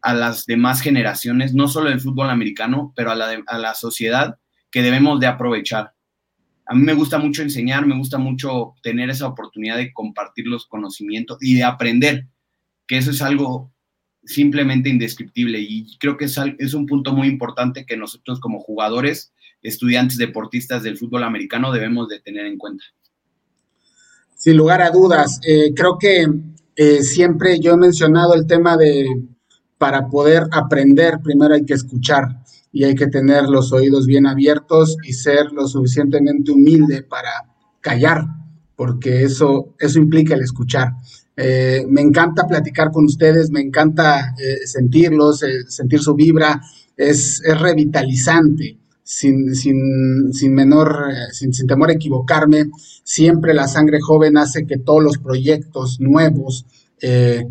[0.03, 4.39] a las demás generaciones, no solo el fútbol americano, pero a la, a la sociedad
[4.71, 5.95] que debemos de aprovechar.
[6.67, 10.67] A mí me gusta mucho enseñar, me gusta mucho tener esa oportunidad de compartir los
[10.67, 12.27] conocimientos y de aprender,
[12.87, 13.73] que eso es algo
[14.25, 19.33] simplemente indescriptible y creo que es, es un punto muy importante que nosotros como jugadores
[19.67, 22.85] estudiantes deportistas del fútbol americano debemos de tener en cuenta.
[24.37, 26.27] Sin lugar a dudas, eh, creo que
[26.77, 29.07] eh, siempre yo he mencionado el tema de
[29.79, 34.97] para poder aprender primero hay que escuchar y hay que tener los oídos bien abiertos
[35.05, 37.31] y ser lo suficientemente humilde para
[37.81, 38.25] callar,
[38.75, 40.93] porque eso, eso implica el escuchar.
[41.37, 46.61] Eh, me encanta platicar con ustedes, me encanta sentirlos, sentir su vibra,
[46.97, 52.65] es, es revitalizante sin, sin, sin menor, eh, sin, sin, temor a equivocarme,
[53.05, 56.67] siempre la sangre joven hace que todos los proyectos nuevos
[57.01, 57.47] eh,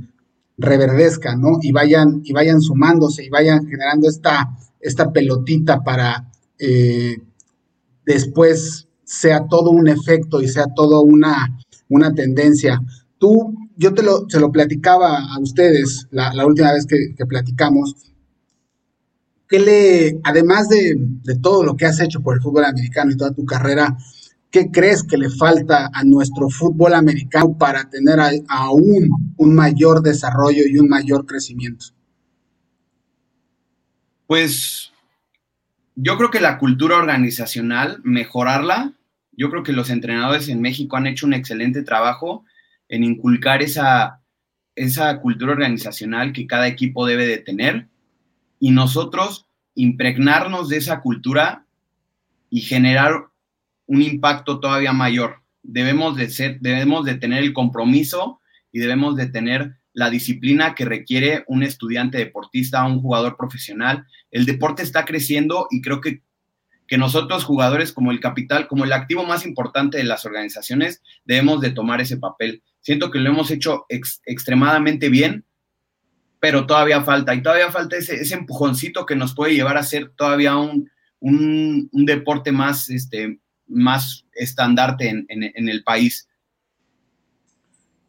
[0.57, 1.59] reverdezcan, ¿no?
[1.61, 4.49] Y vayan, y vayan sumándose y vayan generando esta,
[4.81, 7.15] esta pelotita para eh,
[8.05, 12.81] después sea todo un efecto y sea todo una, una tendencia.
[13.17, 17.95] Tú, yo te lo, se lo platicaba a ustedes la, última vez que platicamos,
[19.47, 20.97] ¿qué le, además de,
[21.41, 23.97] todo lo que has hecho por el fútbol americano y toda tu carrera,
[24.49, 30.63] ¿qué crees que le falta a nuestro fútbol americano para tener aún un mayor desarrollo
[30.67, 31.87] y un mayor crecimiento?
[34.27, 34.91] Pues
[35.95, 38.93] yo creo que la cultura organizacional, mejorarla,
[39.31, 42.45] yo creo que los entrenadores en México han hecho un excelente trabajo
[42.87, 44.21] en inculcar esa,
[44.75, 47.87] esa cultura organizacional que cada equipo debe de tener
[48.59, 51.65] y nosotros impregnarnos de esa cultura
[52.49, 53.27] y generar
[53.87, 55.41] un impacto todavía mayor.
[55.61, 58.39] Debemos de ser, debemos de tener el compromiso
[58.71, 64.05] y debemos de tener la disciplina que requiere un estudiante deportista, un jugador profesional.
[64.31, 66.21] El deporte está creciendo y creo que,
[66.87, 71.61] que nosotros jugadores como el capital, como el activo más importante de las organizaciones, debemos
[71.61, 72.61] de tomar ese papel.
[72.81, 75.45] Siento que lo hemos hecho extremadamente bien
[76.45, 80.55] pero todavía falta, y todavía falta ese, empujoncito que nos puede llevar a ser todavía
[80.55, 80.91] un,
[81.91, 86.27] deporte más, este, más estandarte en, en, el país.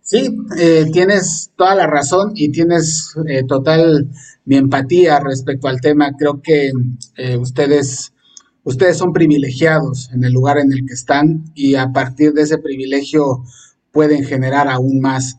[0.02, 4.10] Sí, eh, tienes toda la razón y tienes eh, total
[4.44, 6.12] mi empatía respecto al tema.
[6.18, 6.72] Creo que
[7.16, 8.12] eh, ustedes,
[8.64, 12.58] ustedes son privilegiados en el lugar en el que están y a partir de ese
[12.58, 13.44] privilegio
[13.92, 15.38] pueden generar aún más.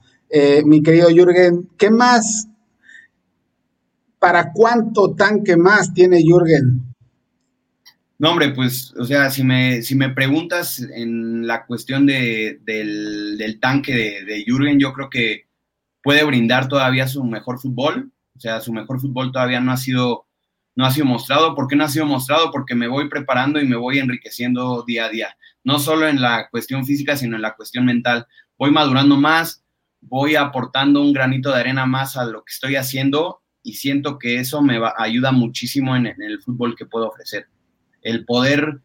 [0.65, 2.47] mi querido Jürgen, ¿qué más
[4.19, 6.83] ¿para cuánto tanque más tiene Jürgen?
[8.19, 12.59] No, hombre, pues, o sea, si me, si me preguntas en la cuestión del,
[13.61, 15.45] tanque de, de Jürgen, yo creo que
[16.01, 18.11] puede brindar todavía su mejor fútbol.
[18.35, 20.25] O sea, su mejor fútbol todavía no ha sido,
[20.75, 21.53] no ha sido mostrado.
[21.53, 22.49] ¿Por qué no ha sido mostrado?
[22.51, 25.37] Porque me voy preparando y me voy enriqueciendo día a día.
[25.63, 28.25] No solo en la cuestión física, sino en la cuestión mental.
[28.57, 29.63] Voy madurando más,
[30.01, 34.39] voy aportando un granito de arena más a lo que estoy haciendo y siento que
[34.39, 37.47] eso me ayuda muchísimo en, el fútbol que puedo ofrecer.
[38.01, 38.79] El poder,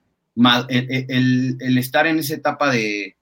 [0.69, 3.15] el, estar en esa etapa de,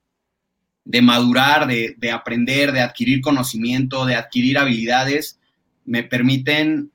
[1.03, 5.39] madurar, de, de, aprender, de adquirir conocimiento, de adquirir habilidades,
[5.85, 6.91] me permiten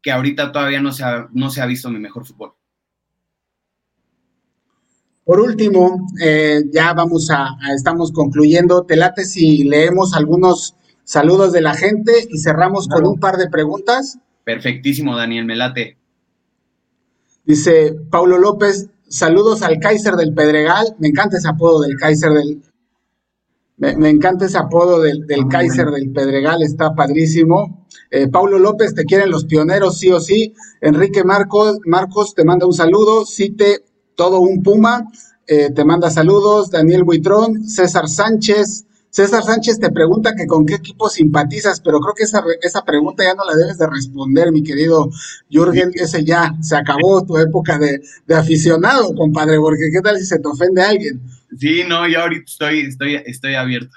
[0.00, 2.52] que ahorita todavía no se ha, no se ha visto mi mejor fútbol.
[5.24, 8.84] Por último, eh, ya vamos a, estamos concluyendo.
[8.84, 10.76] Te late si leemos algunos
[11.08, 14.18] saludos de la gente y cerramos con un par de preguntas.
[14.44, 15.96] Perfectísimo, Daniel, me late.
[17.46, 20.96] Dice Paulo López, saludos al Kaiser del Pedregal.
[20.98, 22.62] Me encanta ese apodo del Kaiser del.
[23.78, 27.86] Me, encanta ese apodo del, del Kaiser del Pedregal, está padrísimo.
[28.10, 30.52] Eh, Paulo López, te quieren los pioneros, sí o sí.
[30.82, 33.24] Enrique Marcos, Marcos te manda un saludo.
[33.24, 33.84] Cite
[34.14, 35.06] todo un Puma,
[35.46, 36.70] eh, te manda saludos.
[36.70, 38.87] Daniel Buitrón, César Sánchez.
[39.10, 43.24] César Sánchez te pregunta que con qué equipo simpatizas, pero creo que esa, esa pregunta
[43.24, 45.10] ya no la debes de responder, mi querido
[45.48, 45.90] Jürgen.
[45.94, 48.00] Ese ya se acabó tu época de,
[48.34, 51.20] aficionado, compadre, porque qué tal si se te ofende alguien.
[51.58, 53.96] Sí, no, yo ahorita estoy, estoy, estoy abierto.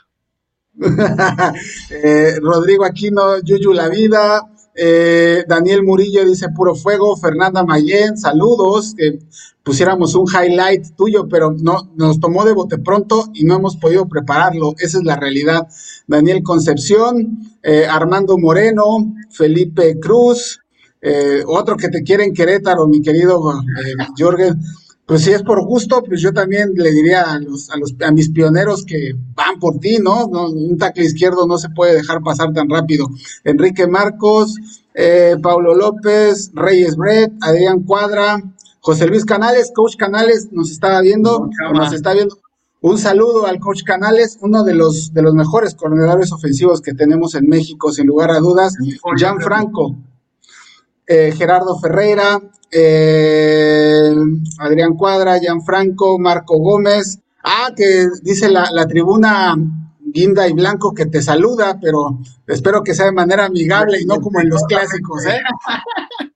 [1.92, 4.42] Eh, Rodrigo Aquino, Yuyu La Vida,
[4.74, 9.20] eh, Daniel Murillo dice puro fuego, Fernanda Mayen, saludos, que
[9.64, 14.08] pusiéramos un highlight tuyo, pero no, nos tomó de bote pronto y no hemos podido
[14.08, 15.68] prepararlo, esa es la realidad.
[16.08, 20.60] Daniel Concepción, eh, Armando Moreno, Felipe Cruz,
[21.48, 23.42] otro que te quiere en Querétaro, mi querido
[24.16, 24.62] Jorgen,
[25.12, 28.12] pues si es por gusto, pues yo también le diría a los, a los a
[28.12, 30.26] mis pioneros que van por ti, ¿no?
[30.28, 33.10] Un tackle izquierdo no se puede dejar pasar tan rápido.
[33.44, 34.56] Enrique Marcos,
[34.94, 38.42] eh, Paulo López, Reyes Brett, Adrián Cuadra,
[38.82, 42.38] José Luis Canales, Coach Canales, nos estaba viendo, nos está viendo.
[42.82, 47.36] Un saludo al coach Canales, uno de los de los mejores coordinadores ofensivos que tenemos
[47.36, 48.74] en México, sin lugar a dudas.
[49.18, 49.96] Jan Franco,
[51.06, 54.16] eh, Gerardo Ferreira, eh,
[54.58, 57.20] Adrián Cuadra, Gianfranco, Marco Gómez.
[57.44, 59.56] Ah, que dice la, tribuna
[60.00, 64.20] Guinda y Blanco que te saluda, pero espero que sea de manera amigable y no
[64.22, 65.40] como en los clásicos, ¿eh?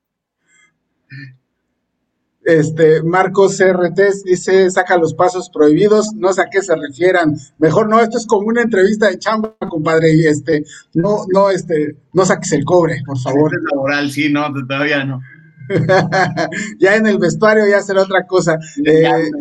[2.46, 7.36] Este, Marcos CRT dice, saca los pasos prohibidos, no sé a qué se refieran.
[7.58, 11.96] Mejor no, esto es como una entrevista de chamba, compadre, y este, no, no, este,
[12.14, 13.52] no saques el cobre, por favor.
[13.56, 15.22] Es laboral, sí, no, todavía no.
[16.80, 18.60] ya en el vestuario ya será otra cosa.
[18.84, 19.32] Eh,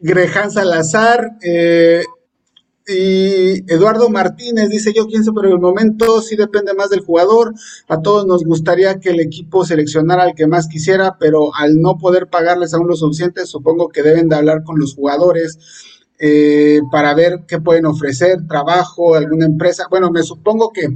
[0.00, 2.02] Greján Salazar, eh,
[2.86, 7.54] y Eduardo Martínez dice, yo pienso, pero el momento sí depende más del jugador.
[7.88, 11.96] A todos nos gustaría que el equipo seleccionara al que más quisiera, pero al no
[11.96, 15.58] poder pagarles aún lo suficiente, supongo que deben de hablar con los jugadores
[16.18, 19.86] eh, para ver qué pueden ofrecer, trabajo, alguna empresa.
[19.88, 20.88] Bueno, me supongo que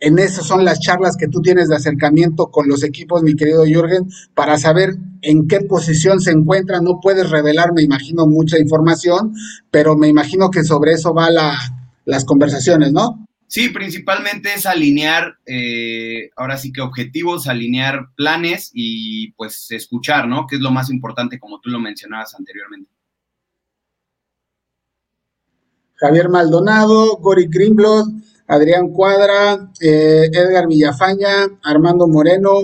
[0.00, 3.64] en esas son las charlas que tú tienes de acercamiento con los equipos, mi querido
[3.64, 6.84] Jürgen, para saber en qué posición se encuentran.
[6.84, 9.34] No puedes revelar, me imagino, mucha información,
[9.70, 11.56] pero me imagino que sobre eso va la,
[12.04, 13.26] las conversaciones, ¿no?
[13.48, 20.46] Sí, principalmente es alinear, eh, ahora sí que objetivos, alinear planes y pues escuchar, ¿no?
[20.46, 22.90] Que es lo más importante, como tú lo mencionabas anteriormente.
[25.94, 28.06] Javier Maldonado, Gori Greenblad,
[28.48, 32.60] Adrián Cuadra, eh, Edgar Villafaña, Armando Moreno,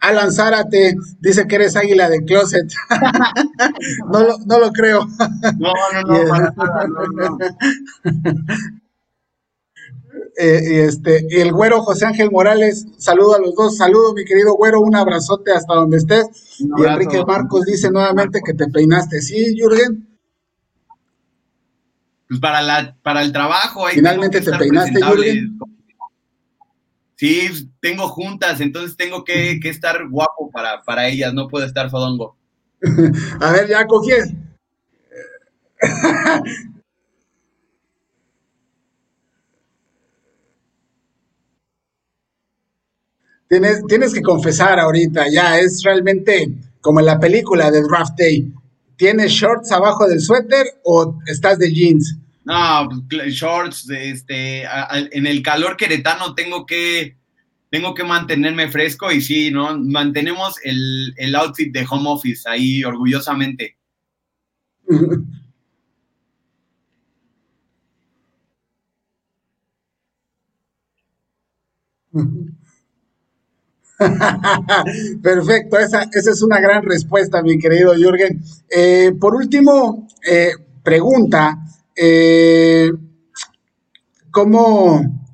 [0.00, 2.70] Alan Zárate, dice que eres águila de closet.
[4.12, 5.06] no, lo, no lo creo.
[5.58, 5.72] no,
[6.06, 7.38] no, no, para no,
[10.36, 14.80] eh, este, el güero José Ángel Morales, saludo a los dos, saludo mi querido güero,
[14.80, 16.26] un abrazote hasta donde estés.
[16.58, 20.13] y Enrique Marcos dice nuevamente que te peinaste, ¿sí, Jürgen?
[22.28, 23.86] Pues, para, la, para el trabajo.
[23.88, 25.58] Finalmente te peinaste, Jürgen.
[27.16, 32.36] Sí, tengo juntas, entonces tengo que, estar guapo para, para, ellas, no puedo estar fodongo.
[33.40, 34.10] A ver, ya cogí.
[43.48, 48.52] tienes, tienes que confesar ahorita, ya es realmente como en la película de Draft Day.
[48.96, 52.16] ¿Tienes shorts abajo del suéter o estás de jeans?
[52.44, 57.16] No, shorts, este, en el calor queretano tengo que,
[57.70, 59.76] tengo que mantenerme fresco y sí, ¿no?
[59.78, 63.76] Mantenemos el, el outfit de home office ahí orgullosamente.
[75.22, 78.42] Perfecto, esa, esa, es una gran respuesta, mi querido Jürgen.
[78.68, 81.58] Eh, por último, eh, pregunta,
[81.96, 82.90] eh,
[84.30, 85.28] ¿cómo,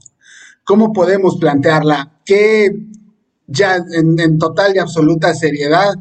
[0.64, 2.20] ¿cómo podemos plantearla?
[2.24, 2.70] ¿Qué,
[3.46, 5.94] ya en, total y absoluta seriedad,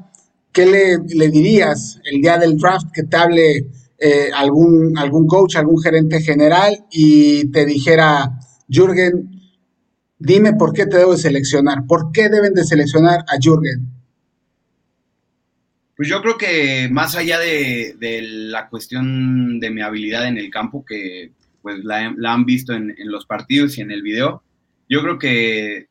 [0.51, 3.71] ¿qué le, dirías el día del draft que te hable
[4.33, 8.39] algún, algún coach, algún gerente general y te dijera,
[8.69, 9.38] Jürgen,
[10.19, 13.87] dime por qué te debo seleccionar, por qué deben de seleccionar a Jürgen?
[15.95, 20.85] Pues yo creo que más allá de, la cuestión de mi habilidad en el campo,
[20.85, 24.43] que pues la, han visto en, los partidos y en el video,
[24.87, 25.87] yo creo que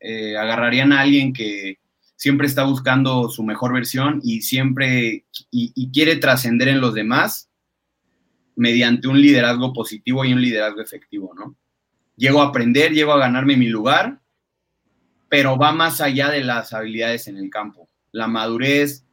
[0.00, 1.78] eh, agarrarían a alguien que
[2.16, 7.48] siempre está buscando su mejor versión y siempre y, quiere trascender en los demás
[8.56, 11.56] mediante un liderazgo positivo y un liderazgo efectivo, ¿no?
[12.16, 14.20] Llego a aprender, llego a ganarme mi lugar,
[15.28, 17.88] pero va más allá de las habilidades en el campo.
[18.10, 19.06] La madurez,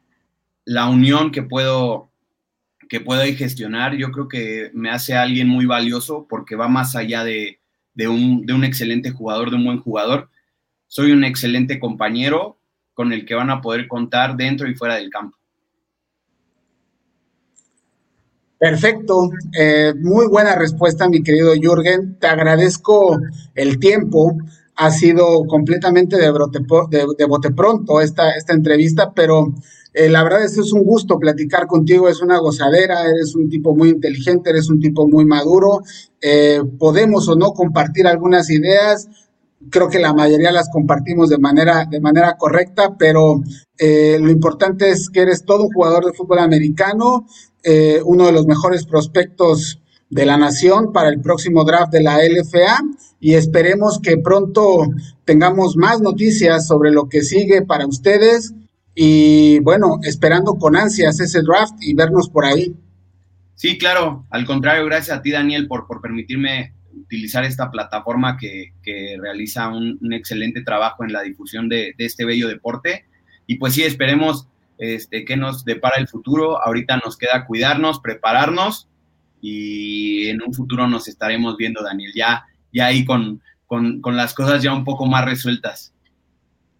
[0.64, 2.10] la unión que puedo
[2.90, 7.22] que puedo gestionar, yo creo que me hace alguien muy valioso porque va más allá
[7.22, 7.60] de,
[7.96, 10.28] un, de un excelente jugador, de un buen jugador.
[10.88, 12.58] Soy un excelente compañero
[12.92, 15.38] con el que van a poder contar dentro y fuera del campo.
[18.60, 22.18] Perfecto, eh, muy buena respuesta, mi querido Jürgen.
[22.18, 23.18] Te agradezco
[23.54, 24.36] el tiempo.
[24.76, 29.54] Ha sido completamente de, de, bote pronto esta, esta entrevista, pero
[29.94, 33.48] eh, la verdad es que es un gusto platicar contigo, es una gozadera, eres un
[33.48, 35.80] tipo muy inteligente, eres un tipo muy maduro.
[36.20, 39.08] Eh, podemos o no compartir algunas ideas,
[39.68, 43.42] creo que la mayoría las compartimos de manera, de manera correcta, pero
[43.78, 47.26] eh, lo importante es que eres todo un jugador de fútbol americano,
[48.04, 52.80] uno de los mejores prospectos de la nación para el próximo draft de la LFA
[53.20, 54.88] y esperemos que pronto
[55.24, 58.54] tengamos más noticias sobre lo que sigue para ustedes
[58.94, 62.74] y bueno, esperando con ansias ese draft y vernos por ahí.
[63.54, 68.72] Sí, claro, al contrario, gracias a ti Daniel por, por permitirme utilizar esta plataforma que,
[69.20, 73.06] realiza un, excelente trabajo en la difusión de, este bello deporte.
[73.46, 74.48] Y pues sí, esperemos
[74.80, 76.60] este, que nos depara el futuro.
[76.64, 78.88] Ahorita nos queda cuidarnos, prepararnos
[79.40, 84.34] y en un futuro nos estaremos viendo, Daniel, ya, ya ahí con, con, con las
[84.34, 85.92] cosas ya un poco más resueltas.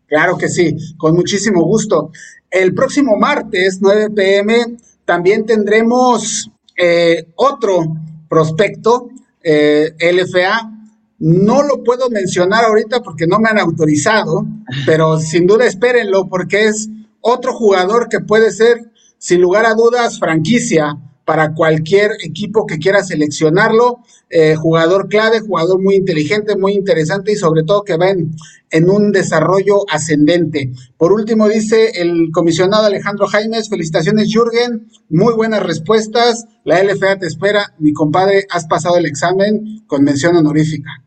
[0.06, 2.10] Claro que sí, con muchísimo gusto.
[2.50, 7.96] El próximo martes, 9 pm, también tendremos eh, otro
[8.28, 9.08] prospecto,
[9.42, 10.72] eh, LFA.
[11.18, 14.46] No lo puedo mencionar ahorita porque no me han autorizado,
[14.86, 16.88] pero sin duda espérenlo porque es
[17.20, 18.78] otro jugador que puede ser,
[19.18, 20.96] sin lugar a dudas, franquicia
[21.30, 24.00] para cualquier equipo que quiera seleccionarlo.
[24.30, 29.12] Eh, jugador clave, jugador muy inteligente, muy interesante y sobre todo que va en, un
[29.12, 30.72] desarrollo ascendente.
[30.96, 37.26] Por último, dice el comisionado Alejandro Jaimes, felicitaciones Jürgen, muy buenas respuestas, la LFA te
[37.26, 41.04] espera, mi compadre, has pasado el examen con mención honorífica.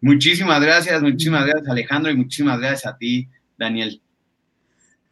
[0.00, 3.28] Muchísimas gracias, muchísimas gracias Alejandro y muchísimas gracias a ti,
[3.58, 4.00] Daniel.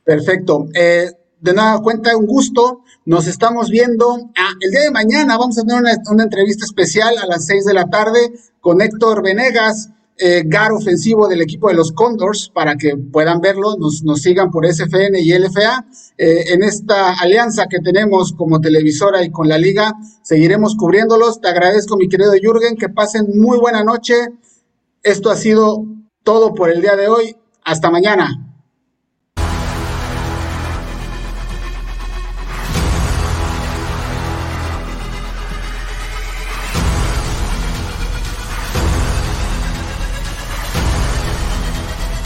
[0.07, 0.69] Perfecto.
[0.73, 2.85] Eh, de nada cuenta, un gusto.
[3.05, 4.31] Nos estamos viendo.
[4.37, 7.75] Ah, el día de mañana vamos a tener una, entrevista especial a las 6 de
[7.75, 12.97] la tarde con Héctor Venegas, eh, GAR ofensivo del equipo de los Condors, para que
[12.97, 15.87] puedan verlo, nos, sigan por SFN y LFA.
[16.17, 19.93] Eh, en esta alianza que tenemos como televisora y con la liga,
[20.23, 21.41] seguiremos cubriéndolos.
[21.41, 24.15] Te agradezco, mi querido Jürgen, que pasen muy buena noche.
[25.03, 25.85] Esto ha sido
[26.23, 27.37] todo por el día de hoy.
[27.65, 28.46] Hasta mañana.